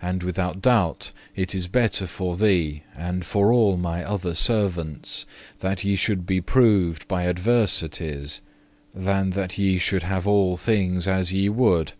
And 0.00 0.22
without 0.22 0.62
doubt 0.62 1.10
it 1.34 1.52
is 1.52 1.66
better 1.66 2.06
for 2.06 2.36
thee 2.36 2.84
and 2.94 3.24
for 3.24 3.52
all 3.52 3.76
My 3.76 4.04
other 4.04 4.32
servants, 4.32 5.26
that 5.58 5.82
ye 5.82 5.96
should 5.96 6.24
be 6.24 6.40
proved 6.40 7.08
by 7.08 7.26
adversities, 7.26 8.40
than 8.94 9.30
that 9.30 9.58
ye 9.58 9.76
should 9.78 10.04
have 10.04 10.28
all 10.28 10.56
things 10.56 11.08
as 11.08 11.32
ye 11.32 11.48
would. 11.48 11.94